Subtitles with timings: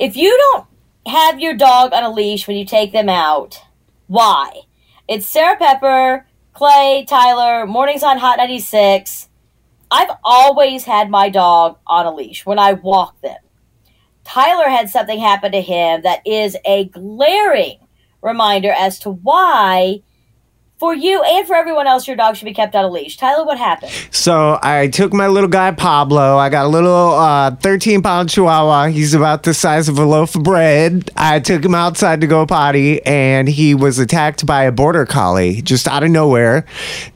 [0.00, 0.66] if you don't
[1.06, 3.60] have your dog on a leash when you take them out,
[4.06, 4.62] why?
[5.06, 9.28] It's Sarah Pepper, Clay, Tyler, Mornings on Hot 96.
[9.90, 13.36] I've always had my dog on a leash when I walk them.
[14.24, 17.76] Tyler had something happen to him that is a glaring
[18.22, 20.02] reminder as to why
[20.80, 23.18] for you and for everyone else, your dog should be kept on a leash.
[23.18, 23.92] Tyler, what happened?
[24.10, 26.38] So I took my little guy Pablo.
[26.38, 28.86] I got a little uh, 13 pound chihuahua.
[28.86, 31.10] He's about the size of a loaf of bread.
[31.18, 35.60] I took him outside to go potty, and he was attacked by a border collie
[35.60, 36.64] just out of nowhere.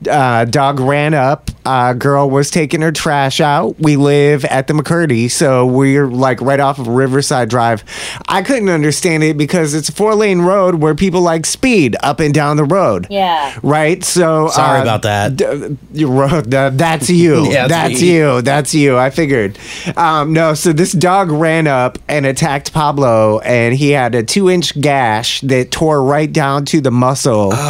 [0.07, 1.49] Uh, dog ran up.
[1.65, 3.75] Uh, girl was taking her trash out.
[3.79, 7.83] We live at the McCurdy, so we're like right off of Riverside Drive.
[8.27, 12.19] I couldn't understand it because it's a four lane road where people like speed up
[12.19, 13.54] and down the road Yeah.
[13.63, 14.03] Right?
[14.03, 15.35] So Sorry uh, about that.
[15.37, 16.77] d- you wrote that.
[16.77, 17.45] That's you.
[17.55, 18.15] Yeah, that's me.
[18.17, 18.41] you.
[18.41, 18.97] That's you.
[18.97, 19.57] I figured.
[19.95, 24.79] Um, no, so this dog ran up and attacked Pablo, and he had a two-inch
[24.81, 27.53] gash that tore right down to the muscle.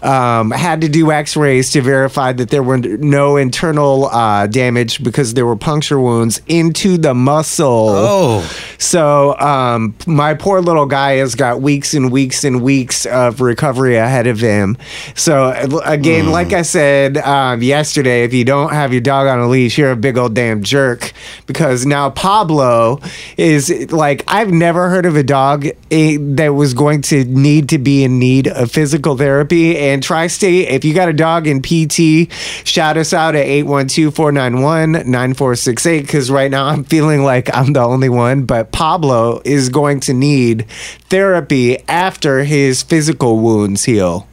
[0.00, 5.34] Um, had to do X-rays to verify that there were no internal uh, damage because
[5.34, 7.88] there were puncture wounds into the muscle.
[7.90, 8.40] Oh,
[8.78, 13.96] So um, my poor little guy has got weeks and weeks and weeks of recovery
[13.96, 14.78] ahead of him.
[15.14, 16.30] So again, Hmm.
[16.30, 19.92] like I said um, yesterday, if you don't have your dog on a leash, you're
[19.92, 21.12] a big old damn jerk.
[21.46, 23.00] Because now Pablo
[23.36, 27.78] is like I've never heard of a dog eh, that was going to need to
[27.78, 29.76] be in need of physical therapy.
[29.78, 32.30] And Tri-State, if you got a dog in PT,
[32.66, 38.44] shout us out at 812-491-9468 because right now I'm feeling like I'm the only one,
[38.44, 40.66] but Pablo is going to need
[41.08, 44.26] therapy after his physical wounds heal.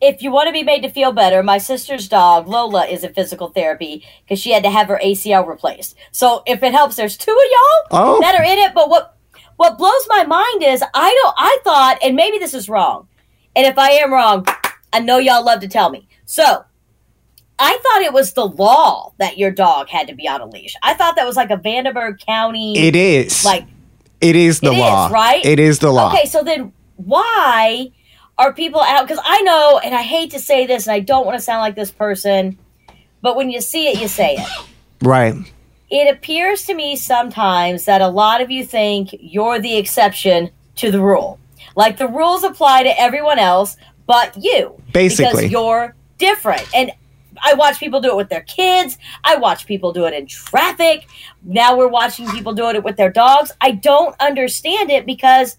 [0.00, 3.14] If you want to be made to feel better, my sister's dog, Lola, is in
[3.14, 5.96] physical therapy because she had to have her ACL replaced.
[6.12, 8.20] So if it helps, there's two of y'all Oh.
[8.20, 8.74] that are in it.
[8.74, 9.14] But what
[9.56, 13.08] what blows my mind is I don't I thought, and maybe this is wrong.
[13.54, 14.46] And if I am wrong,
[14.92, 16.06] I know y'all love to tell me.
[16.26, 16.64] So
[17.58, 20.74] I thought it was the law that your dog had to be on a leash.
[20.82, 23.46] I thought that was like a Vanderburgh County It is.
[23.46, 23.64] like
[24.20, 25.08] it is the It is, law.
[25.08, 25.42] right?
[25.42, 26.12] It is the law.
[26.12, 27.92] Okay, so then why
[28.38, 29.06] are people out?
[29.06, 31.60] Because I know, and I hate to say this, and I don't want to sound
[31.60, 32.58] like this person,
[33.22, 34.66] but when you see it, you say it.
[35.02, 35.34] Right.
[35.90, 40.90] It appears to me sometimes that a lot of you think you're the exception to
[40.90, 41.38] the rule.
[41.76, 43.76] Like the rules apply to everyone else
[44.06, 44.80] but you.
[44.92, 45.26] Basically.
[45.26, 46.66] Because you're different.
[46.74, 46.92] And
[47.44, 48.98] I watch people do it with their kids.
[49.24, 51.06] I watch people do it in traffic.
[51.42, 53.52] Now we're watching people do it with their dogs.
[53.60, 55.56] I don't understand it because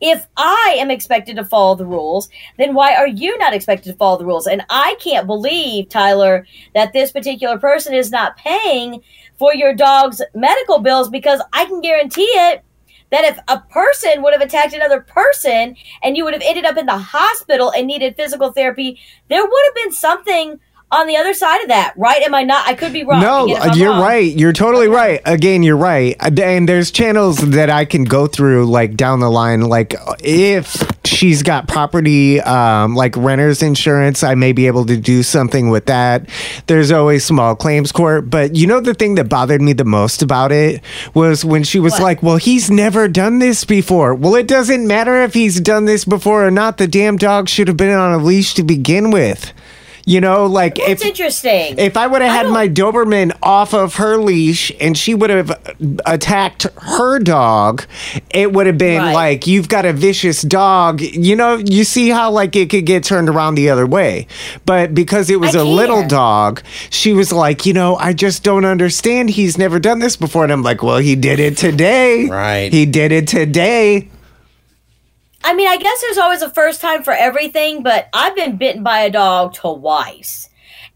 [0.00, 2.28] if I am expected to follow the rules,
[2.58, 4.46] then why are you not expected to follow the rules?
[4.46, 9.02] And I can't believe, Tyler, that this particular person is not paying
[9.38, 12.62] for your dog's medical bills because I can guarantee it
[13.10, 16.76] that if a person would have attacked another person and you would have ended up
[16.76, 20.60] in the hospital and needed physical therapy, there would have been something
[20.92, 22.20] on the other side of that, right?
[22.22, 22.66] Am I not?
[22.66, 23.20] I could be wrong.
[23.22, 24.00] No, Again, if I'm you're wrong.
[24.02, 24.36] right.
[24.36, 25.20] You're totally right.
[25.24, 26.16] Again, you're right.
[26.20, 29.60] And there's channels that I can go through like down the line.
[29.62, 35.22] Like if she's got property, um, like renter's insurance, I may be able to do
[35.22, 36.28] something with that.
[36.66, 38.28] There's always small claims court.
[38.28, 40.82] But you know, the thing that bothered me the most about it
[41.14, 42.02] was when she was What?
[42.02, 44.14] like, well, he's never done this before.
[44.14, 46.78] Well, it doesn't matter if he's done this before or not.
[46.78, 49.52] The damn dog should have been on a leash to begin with.
[50.06, 51.78] You know, like It's if interesting.
[51.78, 52.52] if I would have had oh.
[52.52, 55.56] my Doberman off of her leash and she would have uh,
[56.06, 57.84] attacked her dog,
[58.30, 59.14] it would have been Right.
[59.14, 61.00] like, you've got a vicious dog.
[61.00, 64.26] You know, you see how like it could get turned around the other way.
[64.66, 66.10] But because it was I a little can't.
[66.10, 69.30] dog, she was like, you know, I just don't understand.
[69.30, 70.44] He's never done this before.
[70.44, 72.26] And I'm like, well, he did it today.
[72.28, 72.72] Right.
[72.72, 74.08] He did it today.
[75.42, 78.82] I mean, I guess there's always a first time for everything, but I've been bitten
[78.82, 80.48] by a dog twice.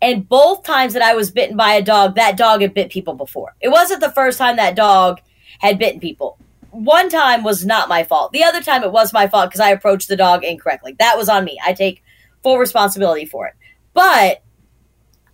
[0.02, 3.14] And both times that I was bitten by a dog, that dog had bit people
[3.14, 3.54] before.
[3.60, 5.20] It wasn't the first time that dog
[5.60, 6.38] had bitten people.
[6.70, 8.32] One time was not my fault.
[8.32, 10.94] The other time it was my fault because I approached the dog incorrectly.
[10.98, 11.58] That was on me.
[11.64, 12.02] I take
[12.42, 13.54] full responsibility for it.
[13.94, 14.42] But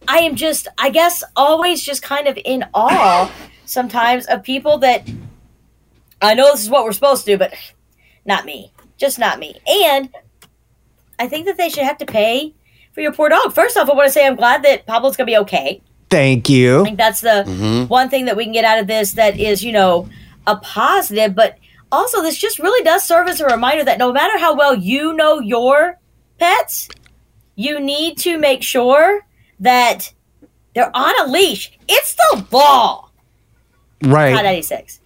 [0.06, 3.32] I am just, I guess, always just kind of in awe
[3.64, 5.08] sometimes of people that
[6.23, 7.55] I know this is what we're supposed to do, but
[8.25, 8.73] not me.
[9.00, 9.56] Just not me.
[9.67, 10.11] And
[11.19, 12.55] I think that they should have to pay
[12.93, 13.55] for your poor dog.
[13.55, 15.81] First off, I want to say I'm glad that Pablo's going to be okay.
[16.11, 16.85] Thank I you.
[16.85, 17.85] think that's the mm-hmm.
[17.87, 20.08] one thing that we can get out of this that is, you know,
[20.47, 21.35] a positive.
[21.35, 21.58] But
[21.91, 25.14] also, this just really does serve as a reminder that no matter how well you
[25.14, 25.99] know your
[26.38, 26.88] pets,
[27.56, 29.20] you need to make sure
[29.61, 30.12] that
[30.75, 31.73] they're on a leash.
[31.88, 33.08] It's the law.
[34.02, 34.32] Hot Right.
[34.32, 35.00] 96.